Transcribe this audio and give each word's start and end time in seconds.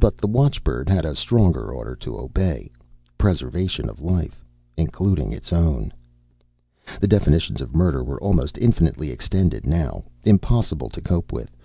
But 0.00 0.16
the 0.16 0.28
watchbird 0.28 0.88
had 0.88 1.04
a 1.04 1.16
stronger 1.16 1.72
order 1.72 1.96
to 1.96 2.18
obey 2.20 2.70
preservation 3.18 3.88
of 3.88 4.00
life, 4.00 4.44
including 4.76 5.32
its 5.32 5.52
own. 5.52 5.92
The 7.00 7.08
definitions 7.08 7.60
of 7.60 7.74
murder 7.74 8.04
were 8.04 8.22
almost 8.22 8.56
infinitely 8.58 9.10
extended 9.10 9.66
now, 9.66 10.04
impossible 10.22 10.88
to 10.90 11.00
cope 11.00 11.32
with. 11.32 11.50